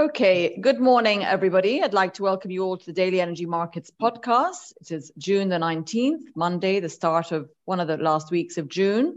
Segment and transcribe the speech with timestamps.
[0.00, 1.82] Okay, good morning, everybody.
[1.82, 4.72] I'd like to welcome you all to the Daily Energy Markets podcast.
[4.80, 8.66] It is June the 19th, Monday, the start of one of the last weeks of
[8.66, 9.16] June,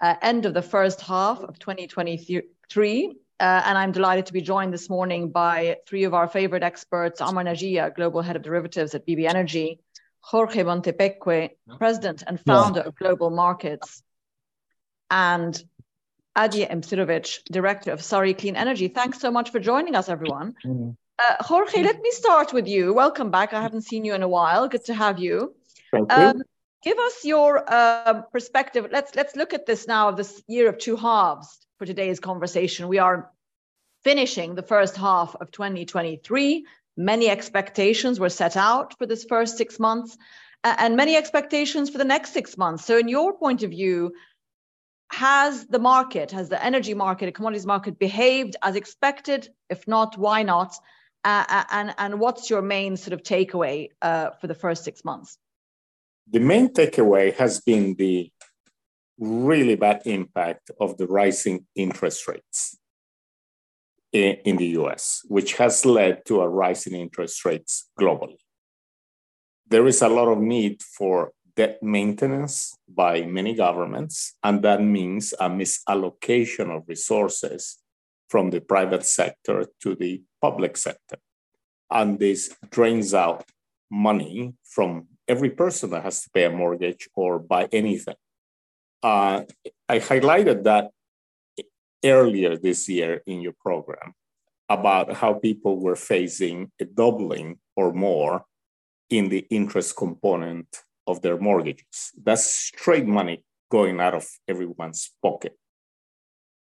[0.00, 3.08] uh, end of the first half of 2023.
[3.38, 7.20] Uh, and I'm delighted to be joined this morning by three of our favorite experts
[7.20, 9.78] Omar Najia, Global Head of Derivatives at BB Energy,
[10.18, 14.02] Jorge Montepeque, President and founder of Global Markets,
[15.12, 15.62] and
[16.36, 18.88] Adi Imsirovic, Director of Surrey Clean Energy.
[18.88, 20.54] Thanks so much for joining us, everyone.
[20.64, 20.90] Mm-hmm.
[21.18, 22.92] Uh, Jorge, let me start with you.
[22.92, 23.52] Welcome back.
[23.52, 24.66] I haven't seen you in a while.
[24.66, 25.54] Good to have you.
[25.92, 26.18] Thank you.
[26.18, 26.42] Um,
[26.82, 28.88] give us your uh, perspective.
[28.90, 30.08] Let's let's look at this now.
[30.08, 32.88] Of this year of two halves for today's conversation.
[32.88, 33.30] We are
[34.02, 36.66] finishing the first half of 2023.
[36.96, 40.16] Many expectations were set out for this first six months,
[40.64, 42.84] and many expectations for the next six months.
[42.84, 44.14] So, in your point of view,
[45.10, 49.48] has the market, has the energy market, the commodities market behaved as expected?
[49.70, 50.76] If not, why not?
[51.24, 55.04] Uh, uh, and, and what's your main sort of takeaway uh, for the first six
[55.04, 55.38] months?
[56.30, 58.30] The main takeaway has been the
[59.18, 62.76] really bad impact of the rising interest rates
[64.12, 68.38] in, in the US, which has led to a rise in interest rates globally.
[69.68, 75.34] There is a lot of need for debt maintenance by many governments, and that means
[75.38, 77.78] a misallocation of resources
[78.28, 81.18] from the private sector to the public sector.
[81.90, 83.44] And this drains out
[83.90, 88.16] money from every person that has to pay a mortgage or buy anything.
[89.02, 89.42] Uh,
[89.88, 90.90] I highlighted that
[92.04, 94.14] earlier this year in your program
[94.68, 98.44] about how people were facing a doubling or more
[99.10, 100.66] in the interest component
[101.06, 102.12] of their mortgages.
[102.22, 105.58] That's straight money going out of everyone's pocket.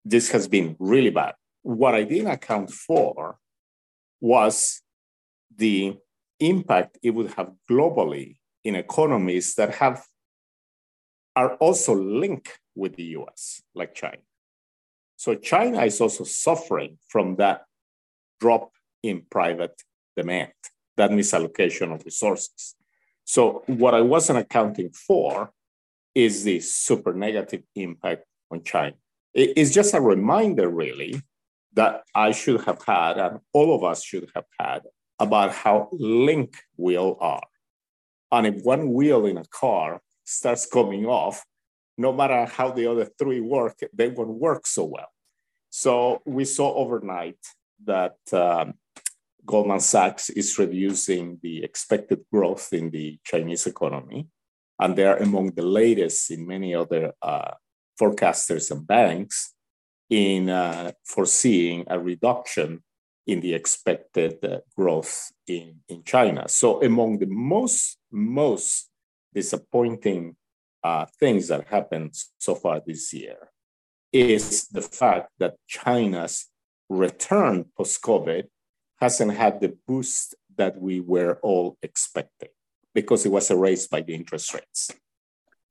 [0.06, 1.36] This has been really bad.
[1.62, 3.38] What I didn't account for
[4.20, 4.82] was
[5.56, 5.96] the
[6.40, 10.04] impact it would have globally in economies that have
[11.36, 14.22] are also linked with the US, like China.
[15.16, 17.62] So China is also suffering from that
[18.40, 18.72] drop
[19.02, 19.82] in private
[20.16, 20.52] demand,
[20.98, 22.76] that misallocation of resources.
[23.26, 25.52] So what I wasn't accounting for
[26.14, 28.96] is the super negative impact on China.
[29.34, 31.22] It's just a reminder, really,
[31.74, 34.84] that I should have had, and all of us should have had,
[35.20, 37.42] about how linked we all are.
[38.32, 41.44] And if one wheel in a car starts coming off,
[41.98, 45.10] no matter how the other three work, they won't work so well.
[45.70, 47.38] So we saw overnight
[47.86, 48.76] that um,
[49.46, 54.28] Goldman Sachs is reducing the expected growth in the Chinese economy.
[54.80, 57.52] And they are among the latest in many other uh,
[58.00, 59.54] forecasters and banks
[60.10, 62.84] in uh, foreseeing a reduction
[63.26, 66.48] in the expected uh, growth in, in China.
[66.50, 68.90] So, among the most, most
[69.34, 70.36] disappointing
[70.84, 73.50] uh, things that happened so far this year
[74.12, 76.48] is the fact that China's
[76.90, 78.48] return post COVID
[79.04, 82.54] hasn't had the boost that we were all expecting
[82.94, 84.92] because it was erased by the interest rates.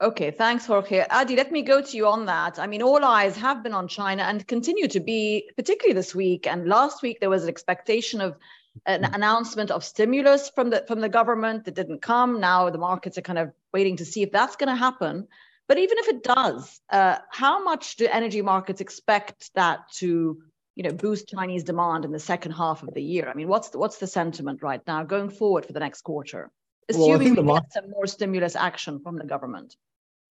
[0.02, 1.06] Okay, thanks, Jorge.
[1.08, 2.58] Adi, let me go to you on that.
[2.58, 6.46] I mean, all eyes have been on China and continue to be, particularly this week.
[6.46, 8.36] And last week, there was an expectation of
[8.84, 12.40] an announcement of stimulus from the from the government that didn't come.
[12.40, 15.28] Now the markets are kind of waiting to see if that's going to happen.
[15.68, 20.42] But even if it does, uh, how much do energy markets expect that to
[20.74, 23.28] you know, boost Chinese demand in the second half of the year?
[23.28, 26.50] I mean, what's the, what's the sentiment right now going forward for the next quarter,
[26.88, 29.76] assuming well, we get some more stimulus action from the government?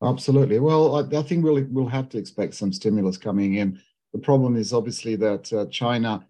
[0.04, 0.60] Absolutely.
[0.60, 3.80] Well, I, I, think we'll we'll have to expect some stimulus coming in.
[4.14, 6.26] The problem is obviously that uh, China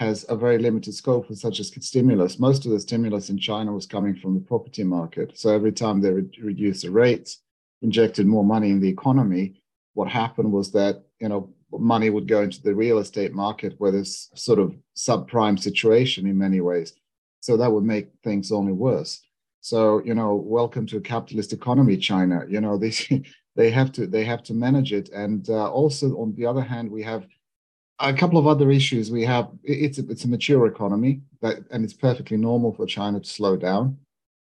[0.00, 2.40] has a very limited scope for such a stimulus.
[2.40, 5.38] Most of the stimulus in China was coming from the property market.
[5.38, 7.38] So every time they re- reduced the rates,
[7.82, 9.62] injected more money in the economy,
[9.94, 13.90] what happened was that you know money would go into the real estate market where
[13.90, 16.94] there's sort of subprime situation in many ways.
[17.40, 19.20] So that would make things only worse.
[19.60, 22.44] So, you know, welcome to a capitalist economy, China.
[22.48, 22.92] You know, they,
[23.56, 25.08] they have to they have to manage it.
[25.10, 27.26] And uh, also, on the other hand, we have
[27.98, 29.10] a couple of other issues.
[29.10, 33.20] We have it's a, it's a mature economy, that, and it's perfectly normal for China
[33.20, 33.98] to slow down.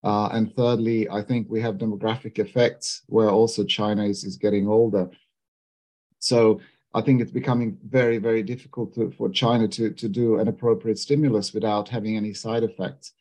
[0.05, 4.67] Uh, and thirdly, I think we have demographic effects where also China is, is getting
[4.67, 5.09] older.
[6.19, 6.61] So
[6.95, 10.99] I think it's becoming very, very difficult to, for China to, to do an appropriate
[10.99, 13.13] stimulus without having any side effects.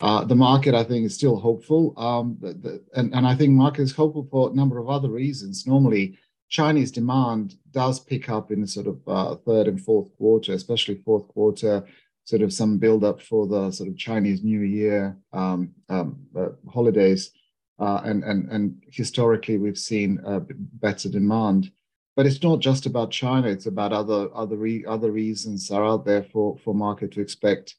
[0.00, 1.94] Uh, the market, I think, is still hopeful.
[1.96, 5.08] Um, the, the, and, and I think market is hopeful for a number of other
[5.08, 5.66] reasons.
[5.66, 6.18] Normally,
[6.50, 10.96] Chinese demand does pick up in the sort of uh, third and fourth quarter, especially
[10.96, 11.84] fourth quarter,
[12.24, 16.48] sort of some build up for the sort of Chinese New Year um, um, uh,
[16.70, 17.30] holidays.
[17.78, 20.40] Uh, and, and, and historically, we've seen uh,
[20.74, 21.70] better demand.
[22.16, 26.04] But it's not just about China, it's about other, other, re- other reasons are out
[26.04, 27.74] there for, for market to expect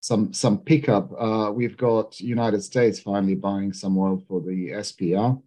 [0.00, 1.10] some, some pickup.
[1.18, 5.40] Uh, we've got United States finally buying some oil for the SPR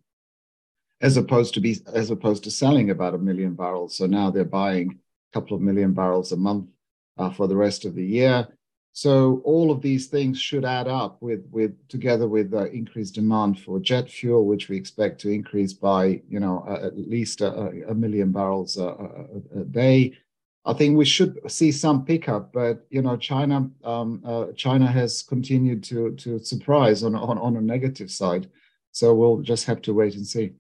[1.02, 3.96] as opposed to be as opposed to selling about a million barrels.
[3.98, 6.70] So now they're buying a couple of million barrels a month
[7.18, 8.48] uh, for the rest of the year.
[8.96, 13.60] So all of these things should add up with, with together with uh, increased demand
[13.60, 17.52] for jet fuel, which we expect to increase by you know uh, at least a,
[17.90, 20.18] a million barrels a, a, a, day.
[20.64, 25.22] I think we should see some pickup, but you know China um, uh, China has
[25.22, 28.50] continued to to surprise on, on on a negative side,
[28.94, 30.54] so we'll just have to wait and see.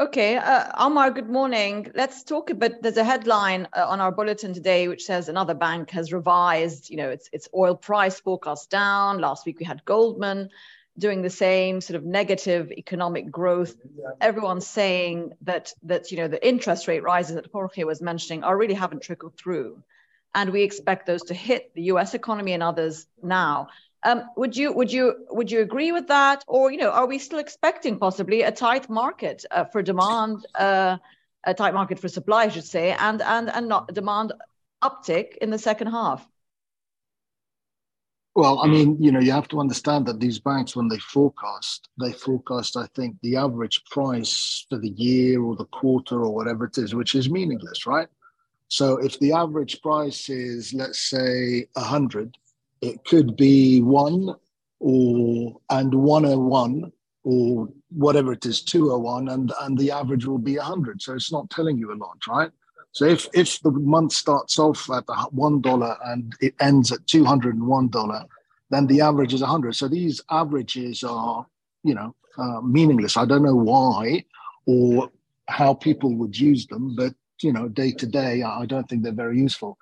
[0.00, 1.92] Okay, uh, Omar, good morning.
[1.94, 2.80] Let's talk a bit.
[2.80, 6.96] There's a headline uh, on our bulletin today which says another bank has revised, you
[6.96, 9.18] know, its its oil price forecast down.
[9.18, 10.48] Last week we had Goldman
[10.96, 13.76] doing the same sort of negative economic growth.
[14.22, 18.56] Everyone's saying that that you know the interest rate rises that Jorge was mentioning are
[18.56, 19.82] really haven't trickled through,
[20.34, 22.14] and we expect those to hit the U.S.
[22.14, 23.68] economy and others now.
[24.02, 27.18] Um, would you would you would you agree with that, or you know, are we
[27.18, 30.96] still expecting possibly a tight market uh, for demand, uh,
[31.44, 34.32] a tight market for supply, I should say, and and and not demand
[34.82, 36.26] uptick in the second half?
[38.34, 41.88] Well, I mean, you know, you have to understand that these banks, when they forecast,
[42.00, 46.64] they forecast, I think, the average price for the year or the quarter or whatever
[46.66, 48.08] it is, which is meaningless, right?
[48.68, 52.38] So if the average price is, let's say, 100,
[52.80, 54.34] it could be one
[54.78, 56.92] or and 101
[57.22, 61.50] or whatever it is 201 and and the average will be 100 so it's not
[61.50, 62.50] telling you a lot right?
[62.92, 67.88] So if if the month starts off at one dollar and it ends at 201
[67.88, 68.24] dollar
[68.70, 71.46] then the average is 100 so these averages are
[71.82, 73.16] you know uh, meaningless.
[73.16, 74.24] I don't know why
[74.66, 75.10] or
[75.48, 77.12] how people would use them but
[77.42, 79.78] you know day to day i don't think they're very useful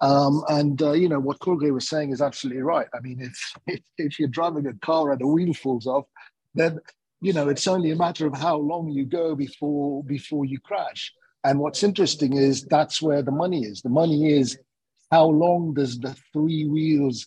[0.00, 2.88] um, and uh, you know what Jorge was saying is absolutely right.
[2.94, 6.06] I mean, if, if if you're driving a car and a wheel falls off,
[6.54, 6.78] then
[7.20, 11.12] you know it's only a matter of how long you go before before you crash.
[11.44, 13.80] And what's interesting is that's where the money is.
[13.82, 14.58] The money is
[15.10, 17.26] how long does the three wheels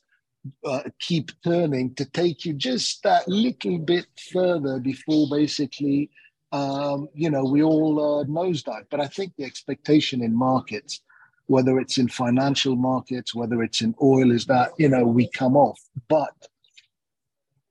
[0.66, 6.12] uh, keep turning to take you just that little bit further before basically,
[6.52, 8.86] um, you know, we all uh, nosedive.
[8.92, 11.02] But I think the expectation in markets
[11.48, 15.56] whether it's in financial markets, whether it's in oil, is that, you know, we come
[15.56, 15.80] off.
[16.08, 16.34] But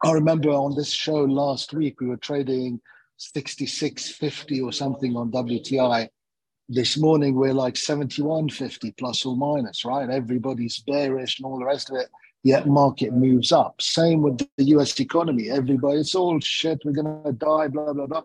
[0.04, 2.80] I remember on this show last week, we were trading
[3.18, 6.08] 66.50 or something on WTI.
[6.68, 10.08] This morning, we're like 71.50 plus or minus, right?
[10.08, 12.08] Everybody's bearish and all the rest of it.
[12.44, 13.80] Yet market moves up.
[13.80, 15.48] Same with the US economy.
[15.50, 16.82] Everybody, it's all shit.
[16.84, 18.22] We're going to die, blah, blah, blah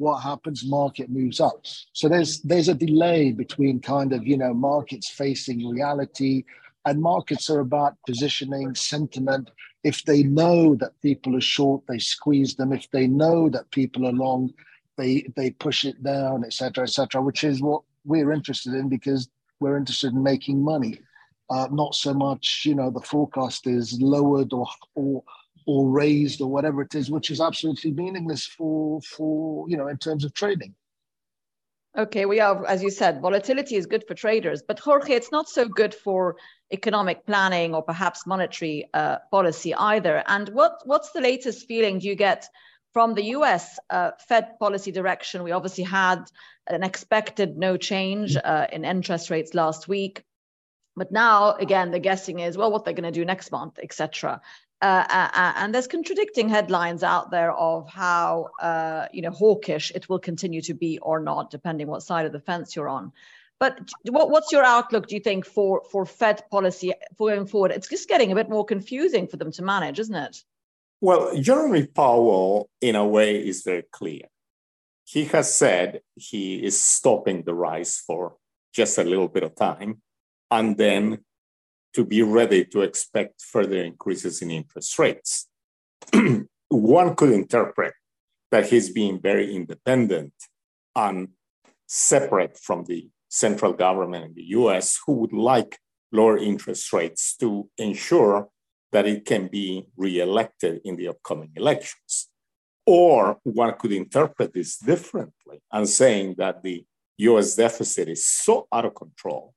[0.00, 1.60] what happens market moves up.
[1.92, 6.44] So there's there's a delay between kind of you know markets facing reality
[6.86, 9.50] and markets are about positioning sentiment.
[9.84, 12.72] If they know that people are short they squeeze them.
[12.72, 14.52] If they know that people are long
[14.96, 19.28] they they push it down etc etc which is what we're interested in because
[19.60, 20.98] we're interested in making money.
[21.50, 25.22] Uh, not so much you know the forecast is lowered or or
[25.70, 29.98] or raised or whatever it is, which is absolutely meaningless for for you know in
[29.98, 30.74] terms of trading.
[31.96, 35.48] Okay, we are, as you said, volatility is good for traders, but Jorge, it's not
[35.48, 36.36] so good for
[36.72, 40.22] economic planning or perhaps monetary uh, policy either.
[40.26, 42.48] And what what's the latest feeling do you get
[42.92, 43.78] from the U.S.
[43.90, 45.44] Uh, Fed policy direction?
[45.44, 46.24] We obviously had
[46.66, 50.24] an expected no change uh, in interest rates last week.
[50.96, 54.40] But now, again, the guessing is, well, what they're going to do next month, etc.
[54.82, 59.92] Uh, uh, uh, and there's contradicting headlines out there of how uh, you know hawkish
[59.94, 63.12] it will continue to be or not, depending what side of the fence you're on.
[63.58, 65.06] But what, what's your outlook?
[65.06, 67.72] Do you think for for Fed policy going forward?
[67.72, 70.42] It's just getting a bit more confusing for them to manage, isn't it?
[71.02, 74.22] Well, Jeremy Powell, in a way, is very clear.
[75.04, 78.36] He has said he is stopping the rise for
[78.72, 80.00] just a little bit of time,
[80.50, 81.18] and then
[81.94, 85.48] to be ready to expect further increases in interest rates.
[86.68, 87.94] One could interpret
[88.50, 90.32] that he's being very independent
[90.94, 91.28] and
[91.86, 95.78] separate from the central government in the US, who would like
[96.12, 98.48] lower interest rates to ensure
[98.92, 102.28] that it can be reelected in the upcoming elections.
[102.86, 106.84] Or one could interpret this differently and saying that the
[107.18, 109.54] US deficit is so out of control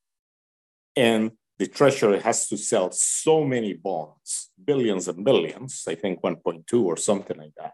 [0.96, 6.84] and the Treasury has to sell so many bonds, billions and billions, I think 1.2
[6.84, 7.74] or something like that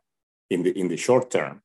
[0.50, 1.62] in the, in the short term.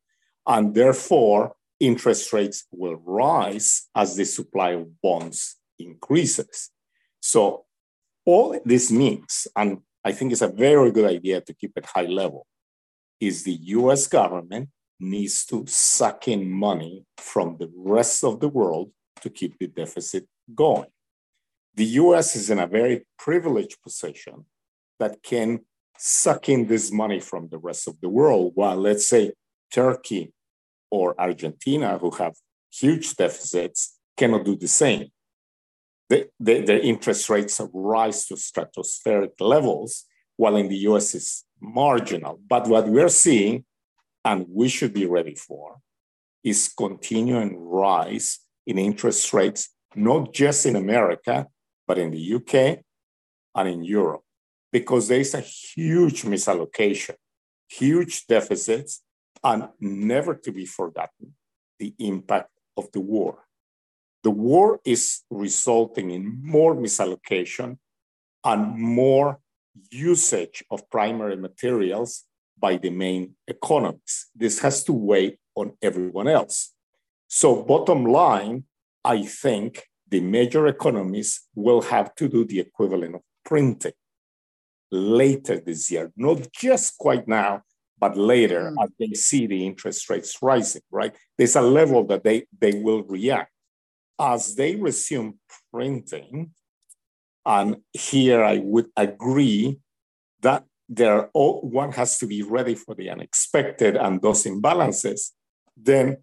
[0.46, 6.70] And therefore, interest rates will rise as the supply of bonds increases.
[7.20, 7.64] So
[8.24, 12.06] all this means, and I think it's a very good idea to keep it high
[12.06, 12.46] level,
[13.20, 14.68] is the US government
[15.00, 18.90] needs to suck in money from the rest of the world
[19.20, 20.93] to keep the deficit going.
[21.76, 24.46] The US is in a very privileged position
[25.00, 25.60] that can
[25.98, 29.32] suck in this money from the rest of the world, while let's say
[29.72, 30.32] Turkey
[30.90, 32.34] or Argentina, who have
[32.72, 35.08] huge deficits, cannot do the same.
[36.08, 40.04] The, the, their interest rates have rise to stratospheric levels,
[40.36, 42.40] while in the US is marginal.
[42.46, 43.64] But what we're seeing,
[44.24, 45.78] and we should be ready for,
[46.44, 51.48] is continuing rise in interest rates, not just in America,
[51.86, 52.80] but in the UK
[53.54, 54.22] and in Europe,
[54.72, 57.14] because there's a huge misallocation,
[57.68, 59.02] huge deficits,
[59.42, 61.34] and never to be forgotten,
[61.78, 63.44] the impact of the war.
[64.22, 67.78] The war is resulting in more misallocation
[68.42, 69.38] and more
[69.90, 72.24] usage of primary materials
[72.58, 74.26] by the main economies.
[74.34, 76.72] This has to weigh on everyone else.
[77.28, 78.64] So, bottom line,
[79.04, 83.98] I think the major economies will have to do the equivalent of printing
[84.92, 87.62] later this year, not just quite now,
[87.98, 88.84] but later mm.
[88.84, 91.12] as they see the interest rates rising, right?
[91.36, 93.50] There's a level that they, they will react.
[94.16, 95.40] As they resume
[95.72, 96.52] printing,
[97.44, 99.80] and here I would agree
[100.42, 105.32] that there all, one has to be ready for the unexpected and those imbalances.
[105.76, 106.18] Then,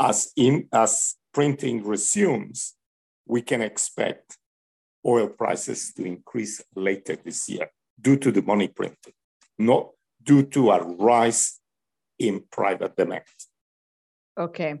[0.00, 2.75] as in as printing resumes,
[3.26, 4.38] we can expect
[5.04, 9.14] oil prices to increase later this year due to the money printing,
[9.58, 9.90] not
[10.22, 11.60] due to a rise
[12.18, 13.22] in private demand.
[14.38, 14.76] Okay.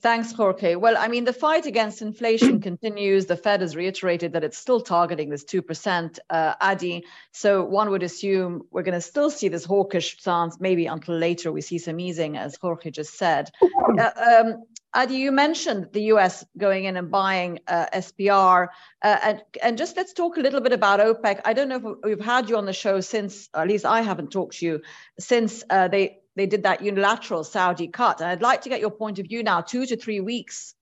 [0.00, 0.74] Thanks, Jorge.
[0.74, 3.26] Well, I mean, the fight against inflation continues.
[3.26, 7.04] The Fed has reiterated that it's still targeting this 2% uh, Adi.
[7.32, 11.52] So one would assume we're going to still see this hawkish stance, maybe until later
[11.52, 13.50] we see some easing, as Jorge just said.
[13.96, 14.10] Uh,
[14.42, 18.68] um, Adi, you mentioned the US going in and buying uh, SPR.
[19.02, 21.40] Uh, and, and just let's talk a little bit about OPEC.
[21.44, 24.30] I don't know if we've had you on the show since, at least I haven't
[24.30, 24.82] talked to you,
[25.18, 28.20] since uh, they, they did that unilateral Saudi cut.
[28.20, 30.74] And I'd like to get your point of view now, two to three weeks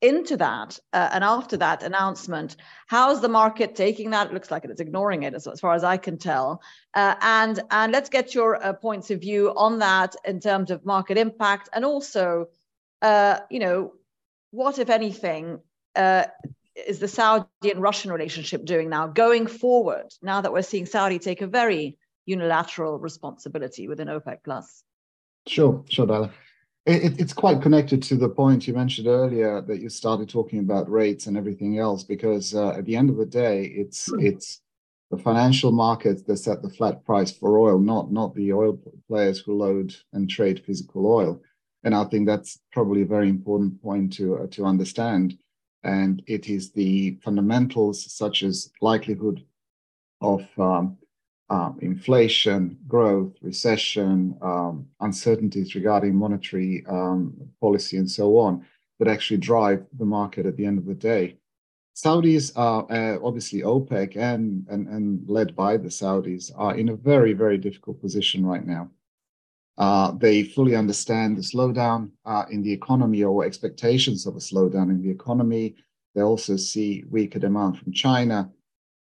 [0.00, 2.56] into that uh, and after that announcement.
[2.88, 4.26] How's the market taking that?
[4.26, 6.60] It looks like it's ignoring it as, as far as I can tell.
[6.92, 10.84] Uh, and, and let's get your uh, points of view on that in terms of
[10.84, 12.48] market impact and also
[13.04, 13.92] uh, you know,
[14.50, 15.60] what, if anything,
[15.94, 16.24] uh,
[16.74, 21.18] is the Saudi and Russian relationship doing now going forward, now that we're seeing Saudi
[21.18, 24.82] take a very unilateral responsibility within OPEC Plus?
[25.46, 26.30] Sure, sure, Dyala.
[26.86, 30.90] It, it's quite connected to the point you mentioned earlier that you started talking about
[30.90, 34.24] rates and everything else, because uh, at the end of the day, it's mm.
[34.24, 34.60] it's
[35.10, 39.38] the financial markets that set the flat price for oil, not not the oil players
[39.38, 41.40] who load and trade physical oil.
[41.84, 45.38] And I think that's probably a very important point to, uh, to understand.
[45.82, 49.44] And it is the fundamentals such as likelihood
[50.22, 50.96] of um,
[51.50, 58.64] uh, inflation, growth, recession, um, uncertainties regarding monetary um, policy, and so on,
[58.98, 61.36] that actually drive the market at the end of the day.
[61.94, 66.96] Saudis are uh, obviously OPEC and, and, and led by the Saudis are in a
[66.96, 68.90] very, very difficult position right now.
[69.76, 74.90] Uh, they fully understand the slowdown uh, in the economy or expectations of a slowdown
[74.90, 75.74] in the economy.
[76.14, 78.50] They also see weaker demand from China.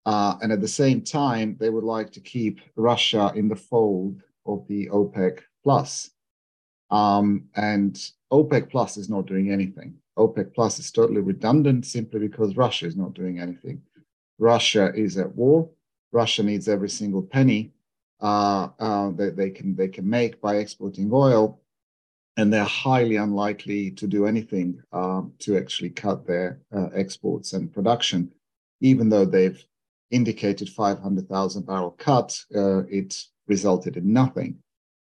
[0.05, 4.21] Uh, and at the same time, they would like to keep Russia in the fold
[4.45, 6.11] of the OPEC plus.
[6.89, 9.95] Um, and OPEC plus is not doing anything.
[10.17, 13.81] OPEC plus is totally redundant simply because Russia is not doing anything.
[14.39, 15.69] Russia is at war.
[16.11, 17.71] Russia needs every single penny
[18.19, 21.61] uh, uh, that they can they can make by exporting oil,
[22.35, 27.71] and they're highly unlikely to do anything um, to actually cut their uh, exports and
[27.73, 28.31] production,
[28.81, 29.63] even though they've
[30.09, 32.39] indicated 500,000 barrel cut.
[32.55, 34.57] Uh, it resulted in nothing.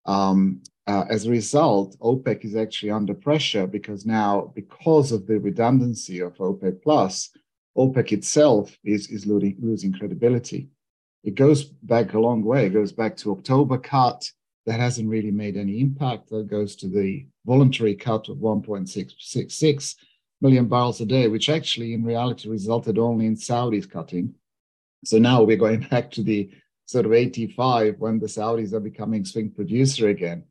[0.07, 6.21] Um, as a result, OPEC is actually under pressure because now, because of the redundancy
[6.21, 7.31] of OPEC plus,
[7.77, 10.69] OPEC itself is is losing, losing credibility
[11.25, 12.67] it goes back a long way.
[12.67, 14.31] It goes back to October cut.
[14.67, 16.31] That hasn't really made any impact.
[16.31, 19.97] That goes to the voluntary cut of 1.666.
[20.41, 24.35] million barrels a day, which actually in reality resulted only in Saudis cutting.
[25.05, 26.51] So now we're going back to the
[26.87, 30.45] sort of 85 when the Saudis are becoming swing producer again.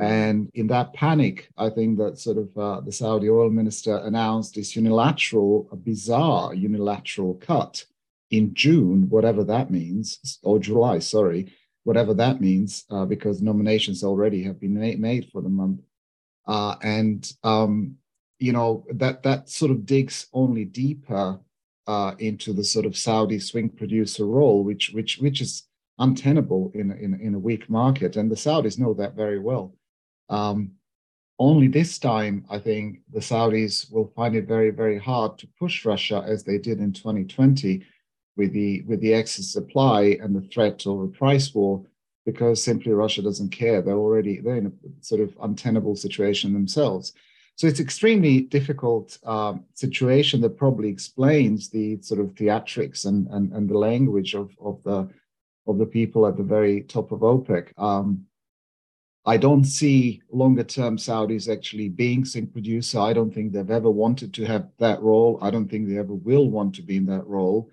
[0.00, 4.54] And in that panic, I think that sort of uh, the Saudi oil minister announced
[4.54, 7.84] this unilateral, a bizarre unilateral cut
[8.30, 11.52] in June, whatever that means, or July, sorry,
[11.84, 15.80] whatever that means, uh, because nominations already have been made for the month.
[16.46, 17.96] Uh, and um,
[18.38, 21.38] you know that that sort of digs only deeper
[21.86, 25.64] uh, into the sort of Saudi swing producer role, which which which is
[25.98, 29.74] untenable in in, in a weak market, and the Saudis know that very well.
[30.28, 30.72] Um,
[31.38, 35.84] only this time, I think the Saudis will find it very very hard to push
[35.84, 37.84] Russia as they did in 2020
[38.40, 41.84] with the with the excess supply and the threat of a price war
[42.24, 43.82] because simply Russia doesn't care.
[43.82, 47.12] They're already they're in a sort of untenable situation themselves.
[47.56, 53.52] So it's extremely difficult um, situation that probably explains the sort of theatrics and, and,
[53.52, 55.00] and the language of, of the
[55.66, 57.64] of the people at the very top of OPEC.
[57.76, 58.24] Um,
[59.26, 62.98] I don't see longer term Saudis actually being swing producer.
[63.00, 65.38] I don't think they've ever wanted to have that role.
[65.42, 67.68] I don't think they ever will want to be in that role.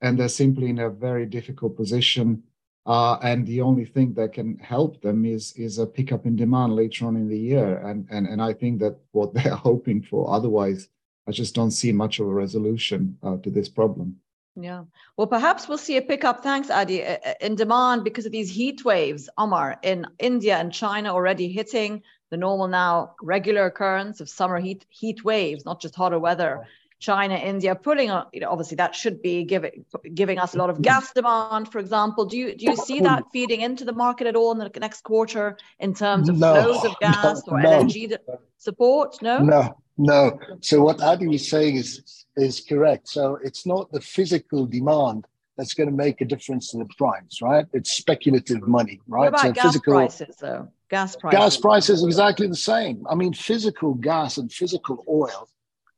[0.00, 2.42] And they're simply in a very difficult position
[2.86, 6.76] uh, and the only thing that can help them is is a pickup in demand
[6.76, 7.78] later on in the year.
[7.78, 10.30] And and and I think that what they're hoping for.
[10.30, 10.88] Otherwise,
[11.26, 14.16] I just don't see much of a resolution uh, to this problem.
[14.58, 14.84] Yeah.
[15.18, 17.04] Well, perhaps we'll see a pickup, thanks, Adi,
[17.42, 22.38] in demand because of these heat waves, Omar, in India and China already hitting the
[22.38, 26.66] normal now regular occurrence of summer heat heat waves, not just hotter weather.
[26.98, 29.84] China, India, pulling on, you know, obviously that should be giving
[30.14, 32.24] giving us a lot of gas demand, for example.
[32.24, 35.02] Do you do you see that feeding into the market at all in the next
[35.02, 37.68] quarter in terms of no, flows of gas no, or no.
[37.68, 38.16] LNG
[38.56, 39.20] support?
[39.20, 40.38] No, no, no.
[40.60, 43.08] So what Adi is saying is is correct.
[43.08, 45.26] So it's not the physical demand
[45.58, 47.66] that's going to make a difference to the price, right?
[47.72, 49.38] It's speculative money, right?
[49.38, 50.68] So gas physical, prices, though?
[50.88, 51.38] Gas prices.
[51.38, 53.06] Gas prices exactly the same.
[53.08, 55.48] I mean, physical gas and physical oil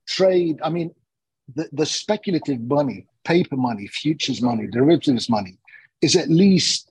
[0.08, 0.58] trade.
[0.62, 0.94] I mean,
[1.54, 5.58] the, the speculative money, paper money, futures money, derivatives money
[6.02, 6.90] is at least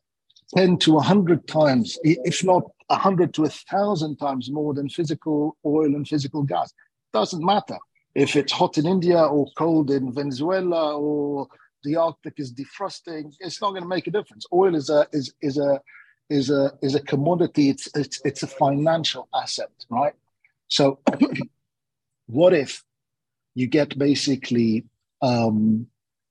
[0.56, 6.08] 10 to 100 times, if not 100 to 1,000 times more than physical oil and
[6.08, 6.74] physical gas.
[7.14, 7.78] Doesn't matter
[8.16, 11.48] if it's hot in India or cold in Venezuela or
[11.84, 13.34] the Arctic is defrosting.
[13.40, 14.46] It's not going to make a difference.
[14.52, 15.82] Oil is a is is a
[16.30, 17.70] is a is a commodity.
[17.70, 20.14] It's it's it's a financial asset, right?
[20.68, 21.00] So,
[22.28, 22.84] what if
[23.58, 24.86] you get basically
[25.24, 25.88] um,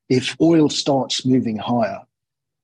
[0.08, 2.02] if oil starts moving higher,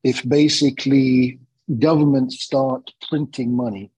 [0.04, 1.40] if basically
[1.80, 3.90] governments start printing money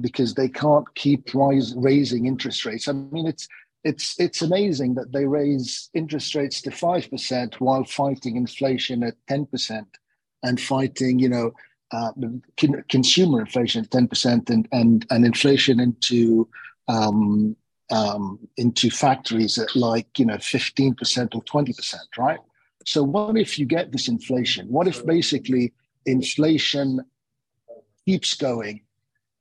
[0.00, 2.88] because they can't keep rise, raising interest rates.
[2.88, 3.46] I mean, it's
[3.84, 9.14] it's it's amazing that they raise interest rates to five percent while fighting inflation at
[9.28, 9.86] ten percent
[10.42, 11.52] and fighting, you know,
[11.92, 12.10] uh,
[12.88, 16.48] consumer inflation at ten percent and and and inflation into
[16.88, 17.54] um,
[17.92, 22.38] um, into factories at like you know 15% or 20% right?
[22.84, 24.66] So what if you get this inflation?
[24.68, 25.72] What if basically
[26.06, 27.00] inflation
[28.06, 28.80] keeps going?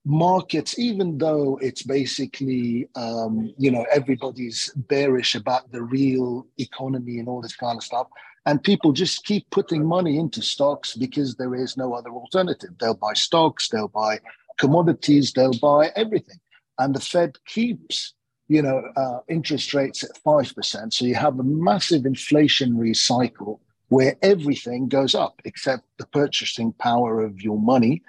[0.03, 7.29] Markets even though it's basically um, you know everybody's bearish about the real economy and
[7.29, 8.07] all this kind of stuff
[8.47, 12.71] and people just keep putting money into stocks because there is no other alternative.
[12.79, 14.19] They'll buy stocks they'll buy
[14.59, 16.39] commodities they'll buy everything.
[16.79, 18.15] And the fed keeps
[18.51, 20.93] you know, uh, interest rates at 5%.
[20.93, 27.21] So you have a massive inflationary cycle where everything goes up except the purchasing power
[27.21, 28.01] of your money,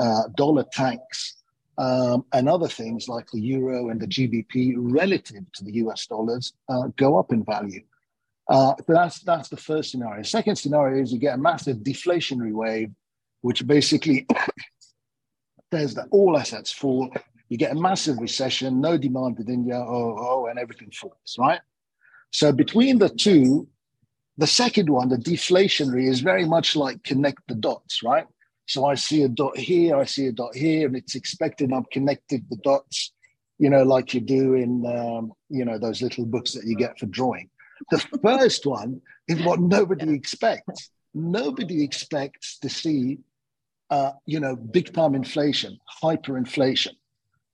[0.00, 1.36] uh, dollar tanks,
[1.78, 6.54] um, and other things like the euro and the GBP relative to the US dollars
[6.68, 7.84] uh, go up in value.
[8.48, 10.24] Uh, but that's that's the first scenario.
[10.24, 12.90] Second scenario is you get a massive deflationary wave,
[13.42, 14.26] which basically
[15.72, 17.12] says that all assets fall
[17.48, 21.60] you get a massive recession, no demand in India, oh, oh, and everything falls, right?
[22.30, 23.68] So between the two,
[24.38, 28.26] the second one, the deflationary, is very much like connect the dots, right?
[28.66, 31.90] So I see a dot here, I see a dot here, and it's expected I've
[31.90, 33.12] connected the dots,
[33.58, 36.98] you know, like you do in, um, you know, those little books that you get
[36.98, 37.50] for drawing.
[37.90, 40.90] The first one is what nobody expects.
[41.12, 43.18] Nobody expects to see,
[43.90, 46.94] uh, you know, big time inflation, hyperinflation.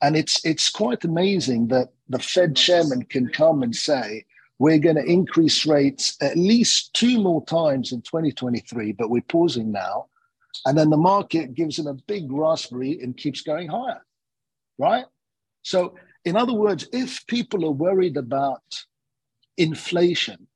[0.02, 4.24] And it's it's quite amazing that the Fed chairman can come and say,
[4.58, 9.72] we're going to increase rates at least two more times in 2023, but we're pausing
[9.72, 10.06] now.
[10.66, 14.04] And then the market gives him a big raspberry and keeps going higher,
[14.78, 15.06] right?
[15.62, 15.94] So,
[16.26, 18.62] in other words, if people are worried about
[19.56, 20.46] inflation,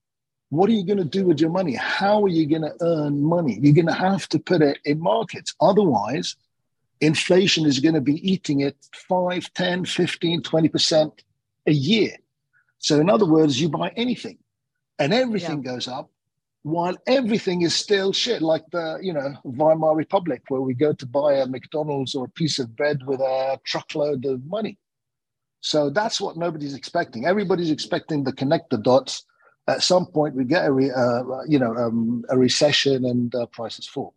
[0.50, 1.74] what are you going to do with your money?
[1.74, 3.58] How are you going to earn money?
[3.60, 5.54] You're going to have to put it in markets.
[5.60, 6.36] Otherwise,
[7.00, 8.76] inflation is going to be eating it
[9.08, 11.12] 5, 10, 15, 20%
[11.66, 12.16] a year.
[12.78, 14.38] So, in other words, you buy anything
[14.98, 15.72] and everything yeah.
[15.72, 16.10] goes up
[16.64, 21.06] while everything is still shit, like the you know Weimar Republic, where we go to
[21.06, 24.78] buy a McDonald's or a piece of bread with a truckload of money.
[25.60, 27.26] So that's what nobody's expecting.
[27.26, 29.24] Everybody's expecting to connect the dots.
[29.68, 33.44] At some point, we get a re, uh, you know um, a recession and uh,
[33.46, 34.14] prices fall.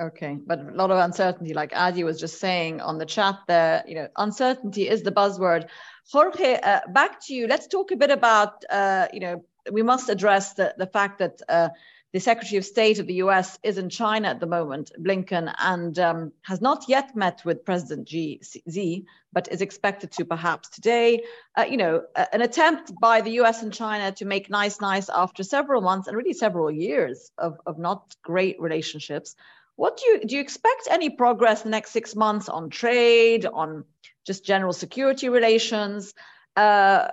[0.00, 3.84] Okay, but a lot of uncertainty, like Adi was just saying on the chat there,
[3.86, 5.68] you know, uncertainty is the buzzword.
[6.10, 7.46] Jorge, uh, back to you.
[7.46, 11.42] Let's talk a bit about, uh, you know, we must address the, the fact that
[11.50, 11.68] uh,
[12.14, 15.98] the Secretary of State of the US is in China at the moment, Blinken, and
[15.98, 21.22] um, has not yet met with President Xi, but is expected to perhaps today.
[21.58, 25.42] Uh, you know, an attempt by the US and China to make nice, nice after
[25.42, 29.36] several months and really several years of, of not great relationships.
[29.76, 30.36] What do you do?
[30.36, 33.84] You expect any progress in the next six months on trade, on
[34.26, 36.14] just general security relations?
[36.56, 37.08] uh,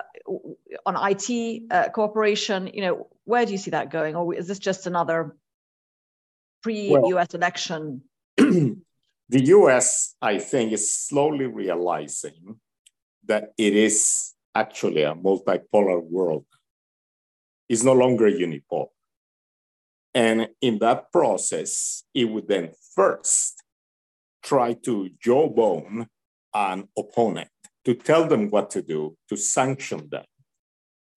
[0.86, 2.68] on IT uh, cooperation?
[2.74, 5.36] You know, where do you see that going, or is this just another
[6.64, 8.02] pre-US well, election?
[8.38, 8.76] the
[9.30, 12.60] US, I think, is slowly realizing
[13.26, 16.46] that it is actually a multipolar world.
[17.70, 18.88] It's no longer unipolar.
[20.18, 23.62] And in that process, it would then first
[24.42, 26.08] try to jawbone
[26.56, 27.50] an opponent
[27.86, 30.26] to tell them what to do, to sanction them.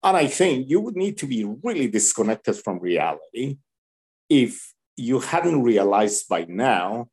[0.02, 3.56] And I think you would need to be really disconnected from reality
[4.28, 7.08] if you hadn't realized by now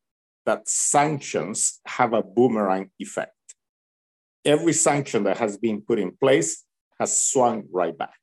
[0.46, 3.32] that sanctions have a boomerang effect.
[4.44, 6.66] Every sanction that has been put in place
[7.00, 8.20] has swung right back.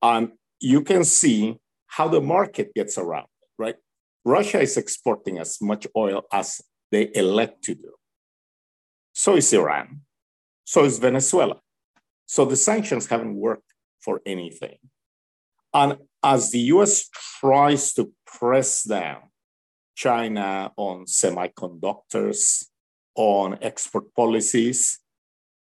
[0.00, 1.58] And you can see
[1.92, 3.76] how the market gets around it, right?
[4.24, 7.92] Russia is exporting as much oil as they elect to do.
[9.12, 10.00] So is Iran.
[10.64, 11.56] So is Venezuela.
[12.24, 14.78] So the sanctions haven't worked for anything.
[15.74, 19.22] And as the US tries to press down
[19.94, 22.64] China on semiconductors,
[23.14, 24.98] on export policies,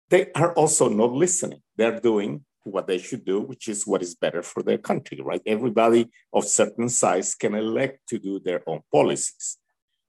[0.08, 1.60] they are also not listening.
[1.76, 5.42] They're doing what they should do, which is what is better for their country, right?
[5.46, 9.58] Everybody of certain size can elect to do their own policies.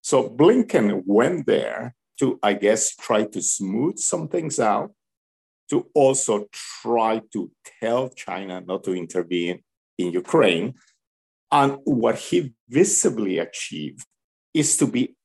[0.01, 4.91] So Blinken went there to, I guess, try to smooth some things out,
[5.69, 6.47] to also
[6.81, 9.63] try to tell China not to intervene
[9.97, 10.73] in Ukraine.
[11.51, 14.05] And what he visibly achieved
[14.53, 15.15] is to be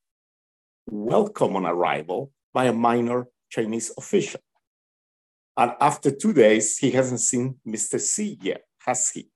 [0.90, 4.40] welcome on arrival by a minor Chinese official.
[5.57, 8.01] And after two days, he hasn't seen Mr.
[8.01, 9.29] Xi yet, has he?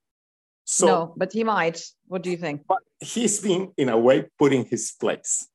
[0.64, 1.83] So, no, but he might.
[2.09, 2.62] What do you think?
[2.66, 5.48] But he's been, in a way, put in his place.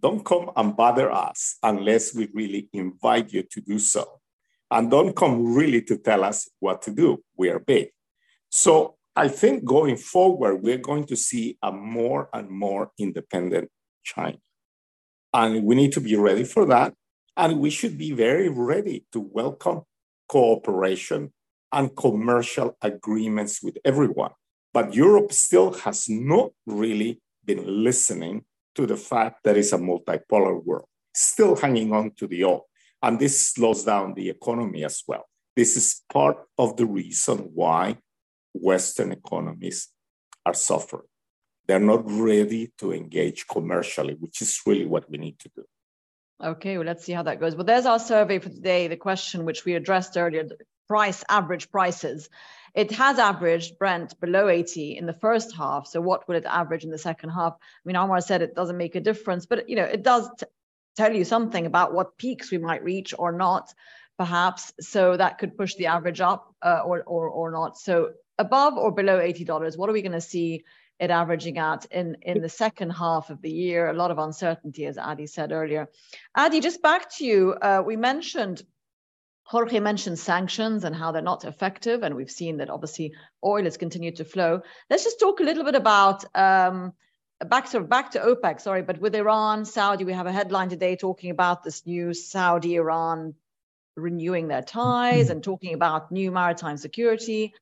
[0.00, 4.20] Don't come and bother us unless we really invite you to do so.
[4.70, 7.22] And don't come really to tell us what to do.
[7.36, 7.88] We are big.
[8.50, 13.70] So I think going forward, we're going to see a more and more independent
[14.02, 14.38] China.
[15.32, 16.94] And we need to be ready for that.
[17.36, 19.82] And we should be very ready to welcome
[20.28, 21.32] cooperation
[21.72, 24.30] and commercial agreements with everyone.
[24.72, 28.44] But Europe still has not really been listening
[28.76, 32.62] to the fact that it's a multipolar world, still hanging on to the old.
[33.02, 35.24] And this slows down the economy as well.
[35.56, 37.98] This is part of the reason why
[38.52, 39.88] Western economies
[40.46, 41.06] are suffering.
[41.66, 45.64] They're not ready to engage commercially, which is really what we need to do.
[46.42, 47.54] Okay, well, let's see how that goes.
[47.54, 48.88] Well, there's our survey for today.
[48.88, 50.48] The question which we addressed earlier
[50.88, 52.28] price, average prices.
[52.74, 55.86] It has averaged Brent below 80 in the first half.
[55.86, 57.54] So what will it average in the second half?
[57.54, 60.28] I mean, Omar said it doesn't make a difference, but you know, it does
[60.96, 63.72] tell you something about what peaks we might reach or not,
[64.18, 64.72] perhaps.
[64.80, 67.78] So that could push the average up uh, or, or, or not.
[67.78, 70.64] So above or below $80, what are we going to see
[71.00, 73.88] it averaging at in, in the second half of the year?
[73.88, 75.88] A lot of uncertainty, as Adi said earlier.
[76.34, 77.52] Adi, just back to you.
[77.52, 78.62] Uh, we mentioned
[79.46, 83.12] Jorge mentioned sanctions and how they're not effective, and we've seen that obviously
[83.44, 84.62] oil has continued to flow.
[84.88, 86.94] Let's just talk a little bit about um,
[87.46, 88.60] back to back to OPEC.
[88.60, 93.34] Sorry, but with Iran, Saudi, we have a headline today talking about this new Saudi-Iran
[93.96, 97.52] renewing their ties and talking about new maritime security.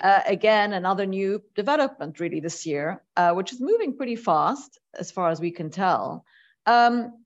[0.00, 5.10] Uh, again, another new development really this year, uh, which is moving pretty fast as
[5.10, 6.24] far as we can tell.
[6.66, 7.24] Um,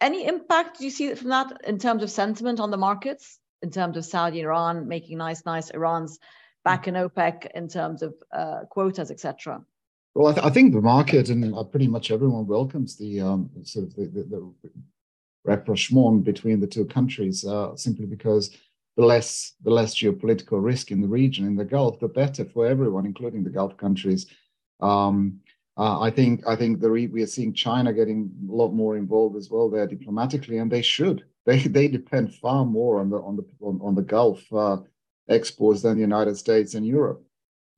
[0.00, 3.40] any impact do you see from that in terms of sentiment on the markets?
[3.62, 5.70] in terms of Saudi Iran making nice, nice.
[5.70, 6.18] Iran's
[6.64, 9.62] back in OPEC in terms of uh, quotas, etc.
[10.14, 13.50] Well, I, th- I, think the market and uh, pretty much everyone welcomes the um,
[13.62, 14.52] sort of the, the, the,
[15.42, 18.50] rapprochement between the two countries, uh, simply because
[19.00, 22.66] the less the less geopolitical risk in the region in the Gulf, the better for
[22.66, 24.26] everyone, including the Gulf countries.
[24.80, 25.40] Um,
[25.78, 29.36] uh, I think I think re- we are seeing China getting a lot more involved
[29.36, 31.24] as well there diplomatically, and they should.
[31.46, 34.76] They they depend far more on the on the on, on the Gulf uh,
[35.36, 37.24] exports than the United States and Europe.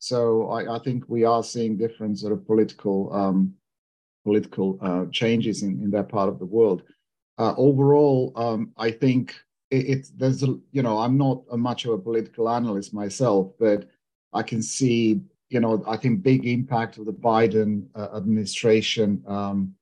[0.01, 3.55] So I, I think we are seeing different sort of political um,
[4.25, 6.83] political uh, changes in, in that part of the world.
[7.39, 9.27] Uh, overall, um, I think
[9.73, 13.53] it, it's there's a you know I'm not a much of a political analyst myself,
[13.59, 13.89] but
[14.33, 19.75] I can see you know I think big impact of the Biden uh, administration um,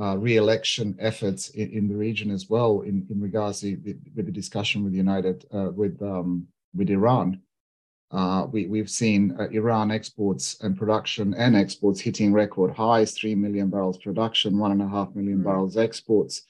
[0.00, 4.24] uh, re-election efforts in, in, the region as well in, in regards to the, with
[4.24, 7.40] the discussion with United uh, with um, with Iran.
[8.12, 13.36] Uh, we, we've seen uh, Iran exports and production and exports hitting record highs, 3
[13.36, 15.44] million barrels production, 1.5 million mm.
[15.44, 16.42] barrels exports.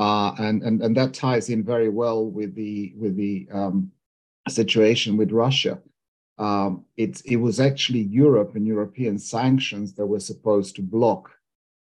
[0.00, 3.92] Uh, and, and, and that ties in very well with the, with the um,
[4.48, 5.78] situation with Russia.
[6.38, 11.30] Um, it, it was actually Europe and European sanctions that were supposed to block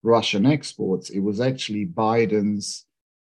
[0.02, 1.10] Russian exports.
[1.10, 2.86] It was actually Biden's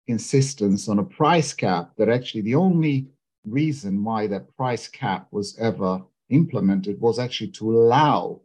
[0.07, 3.07] insistence on a price cap that actually the only
[3.45, 8.39] reason why that price cap was ever implemented was actually to allow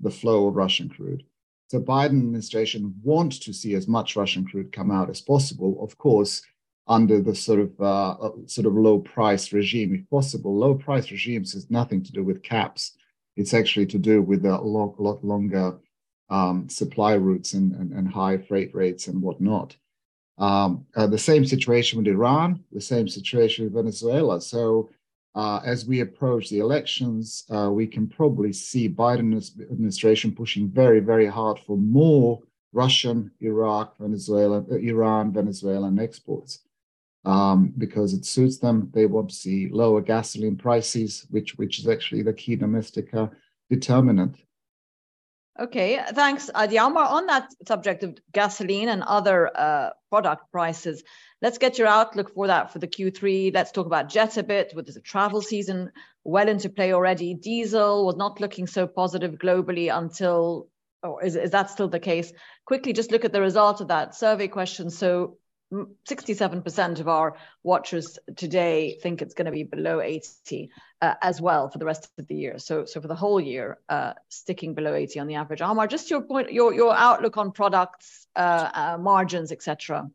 [0.00, 1.24] the flow of Russian crude.
[1.72, 5.96] The Biden administration wants to see as much Russian crude come out as possible, of
[5.96, 6.42] course,
[6.86, 10.54] under the sort of uh, uh, sort of low price regime, if possible.
[10.54, 12.98] Low price regimes has nothing to do with caps.
[13.36, 15.78] It's actually to do with a lot, lot longer
[16.28, 19.74] um, supply routes and, and, and high freight rates and whatnot.
[20.36, 24.42] Um, uh, the same situation with Iran, the same situation with Venezuela.
[24.42, 24.90] So
[25.34, 29.34] uh, as we approach the elections, uh, we can probably see Biden
[29.70, 32.40] administration pushing very, very hard for more
[32.72, 36.60] Russian, Iraq, Venezuela, uh, Iran, Venezuelan exports
[37.24, 38.90] um, because it suits them.
[38.92, 43.28] They want to see lower gasoline prices, which which is actually the key domestic uh,
[43.70, 44.36] determinant.
[45.60, 47.06] Okay, thanks, Adi, Omar.
[47.08, 51.02] On that subject of gasoline and other uh, product prices,
[51.42, 53.52] let's get your outlook for that for the Q3.
[53.52, 55.92] Let's talk about jet a bit, with the travel season
[56.24, 57.34] well into play already.
[57.34, 60.68] Diesel was not looking so positive globally until,
[61.02, 62.32] or is, is that still the case?
[62.64, 64.88] Quickly, just look at the result of that survey question.
[64.88, 65.36] So
[65.72, 71.68] 67% of our watchers today think it's going to be below 80 uh, as well
[71.68, 72.58] for the rest of the year.
[72.58, 75.62] So, so for the whole year, uh, sticking below 80 on the average.
[75.62, 80.10] Omar, just your point, your your outlook on products, uh, uh margins, etc.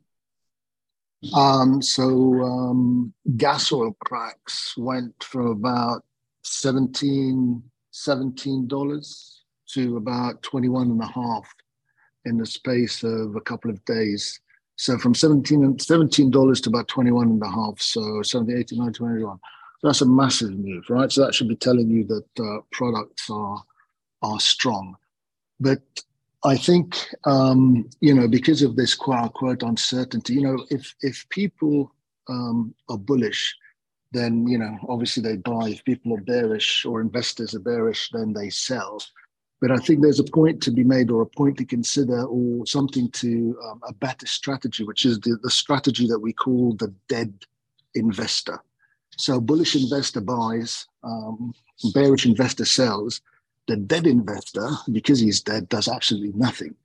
[1.33, 6.03] Um, so um, gas oil cracks went from about
[6.43, 7.63] 17
[8.67, 9.43] dollars
[9.73, 11.53] to about 21 and a half
[12.25, 14.39] in the space of a couple of days.
[14.77, 17.81] So from 17 $17 to about 21 and a half.
[17.81, 19.39] So 17, 18, 19, 21.
[19.79, 21.11] So that's a massive move, right?
[21.11, 23.63] So that should be telling you that uh, products are
[24.23, 24.95] are strong.
[25.59, 25.81] But
[26.43, 31.27] I think um, you know because of this quote unquote uncertainty, you know, if if
[31.29, 31.91] people
[32.29, 33.55] um, are bullish,
[34.11, 35.69] then you know obviously they buy.
[35.69, 38.99] If people are bearish or investors are bearish, then they sell.
[39.59, 42.65] But I think there's a point to be made or a point to consider or
[42.67, 46.93] something to um, a better strategy, which is the, the strategy that we call the
[47.07, 47.33] dead
[47.95, 48.59] investor.
[49.17, 51.53] So bullish investor buys, um,
[51.93, 53.21] bearish investor sells.
[53.67, 56.75] The dead investor, because he's dead, does absolutely nothing.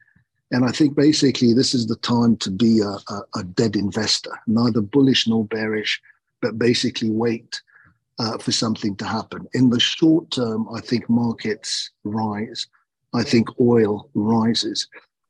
[0.50, 4.32] And I think basically this is the time to be a, a, a dead investor,
[4.46, 6.00] neither bullish nor bearish,
[6.40, 7.60] but basically wait
[8.22, 9.48] uh, for something to happen.
[9.52, 12.68] In the short term, I think markets rise.
[13.12, 14.86] I think oil rises.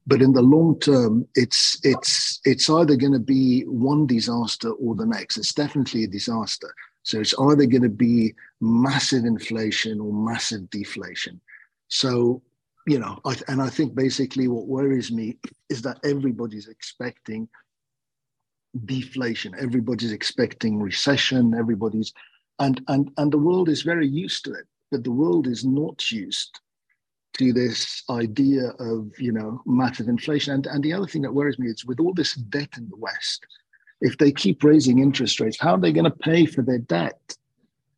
[0.06, 4.94] But in the long term, it's it's it's either going to be one disaster or
[4.94, 5.38] the next.
[5.38, 6.74] It's definitely a disaster.
[7.02, 11.40] So it's either going to be massive inflation or massive deflation.
[11.88, 12.42] So
[12.86, 15.38] you know, I, and I think basically what worries me
[15.70, 17.48] is that everybody's expecting
[18.84, 19.54] deflation.
[19.58, 21.54] Everybody's expecting recession.
[21.54, 22.12] Everybody's
[22.58, 26.10] and and and the world is very used to it but the world is not
[26.10, 26.60] used
[27.34, 30.52] to this idea of you know massive inflation.
[30.54, 32.96] And and the other thing that worries me is with all this debt in the
[32.96, 33.46] west
[34.00, 37.36] if they keep raising interest rates how are they going to pay for their debt?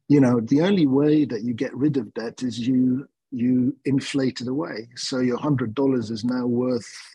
[0.08, 4.40] You know the only way that you get rid of debt is you you inflate
[4.40, 4.88] it away.
[4.94, 7.13] So your hundred dollars is now worth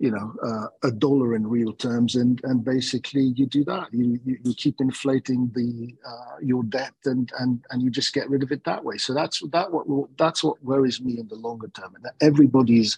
[0.00, 3.92] you know, uh, a dollar in real terms, and and basically you do that.
[3.92, 8.28] You you, you keep inflating the uh, your debt, and and and you just get
[8.30, 8.96] rid of it that way.
[8.96, 9.86] So that's that what
[10.16, 12.96] that's what worries me in the longer term, and that everybody's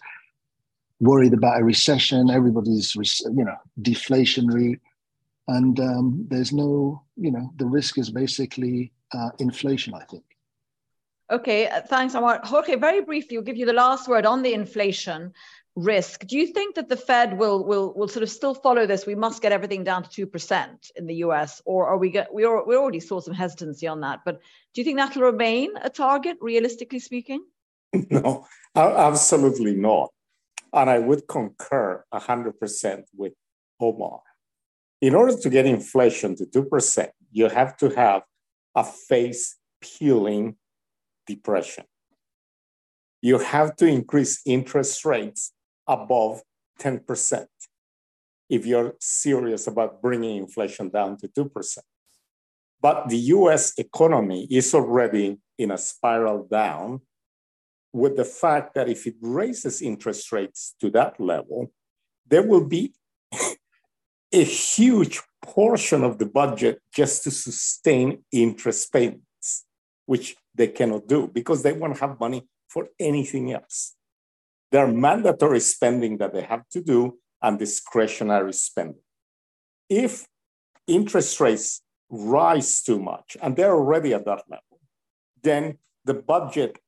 [1.01, 2.31] worried about a recession.
[2.31, 4.79] Everybody's you know deflationary,
[5.49, 9.93] and um, there's no you know the risk is basically uh, inflation.
[9.93, 10.23] I think.
[11.33, 12.41] Okay, uh, thanks, Omar.
[12.45, 15.33] Jorge, very briefly, we'll give you the last word on the inflation
[15.77, 16.27] risk.
[16.27, 19.07] Do you think that the Fed will will will sort of still follow this?
[19.07, 22.33] We must get everything down to two percent in the U.S., or are we get
[22.33, 24.21] we are, we already saw some hesitancy on that.
[24.25, 24.41] But
[24.75, 27.45] do you think that will remain a target, realistically speaking?
[28.11, 30.11] No, absolutely not.
[30.73, 33.35] And I would concur hundred percent with
[33.81, 34.21] Omar.
[35.01, 38.23] In order to get inflation to two percent, you have to have
[38.75, 40.57] a face peeling
[41.27, 41.85] depression.
[43.21, 45.53] You have to increase interest rates
[45.87, 46.43] above
[46.81, 47.47] 10%
[48.49, 51.79] if you're serious about bringing inflation down to 2%.
[52.81, 57.01] But the US economy is already in a spiral down
[57.93, 61.73] with the fact that if it raises interest rates to that level,
[62.27, 62.95] there will be
[64.33, 69.65] a huge portion of the budget just to sustain interest payments,
[70.07, 73.95] which they cannot do because they won't have money for anything else.
[74.73, 79.03] There are mandatory spending that they have to do and discretionary spending.
[79.91, 80.27] If
[80.87, 84.81] interest rates rise too much, and they're already at that level,
[85.43, 86.79] then the budget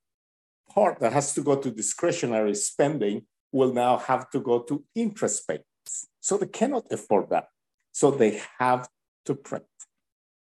[0.74, 5.46] part that has to go to discretionary spending will now have to go to interest
[5.46, 6.08] payments.
[6.20, 7.48] So they cannot afford that.
[7.92, 8.88] So they have
[9.26, 9.64] to print.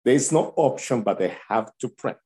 [0.05, 2.19] There is no option, but they have to print.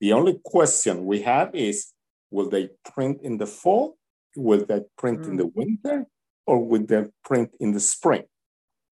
[0.00, 1.92] The only question we have is
[2.30, 3.96] will they print in the fall
[4.36, 5.28] Will they print mm.
[5.28, 6.06] in the winter
[6.46, 8.24] or will they print in the spring?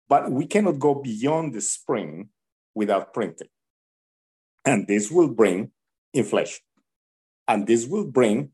[0.09, 2.31] But we cannot go beyond the spring
[2.75, 3.49] without printing.
[4.65, 5.71] And this will bring
[6.15, 6.61] inflation.
[7.47, 8.51] And this will bring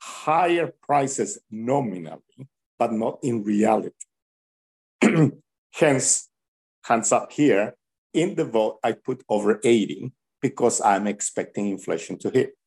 [0.00, 2.48] higher prices nominally,
[2.78, 3.94] but not in reality.
[5.72, 6.28] Hence,
[6.84, 7.74] hands up here,
[8.14, 12.57] in the vote, I put over 80 because I'm expecting inflation to hit.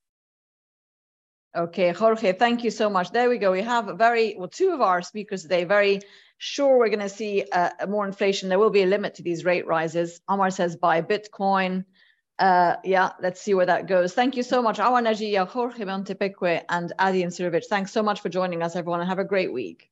[1.56, 3.12] Okay, Jorge, thank you so much.
[3.12, 3.52] There we go.
[3.52, 6.00] We have very, well, two of our speakers today, very
[6.38, 8.48] sure we're going to see uh, more inflation.
[8.48, 10.22] There will be a limit to these rate rises.
[10.30, 11.84] Omar says buy Bitcoin.
[12.40, 14.14] Uh, yeah, let's see where that goes.
[14.14, 14.80] Thank you so much.
[14.80, 17.66] Omar Najia, Jorge Montepeque, and Adi Imsirovic.
[17.66, 19.90] Thanks so much for joining us, everyone, and have a great week.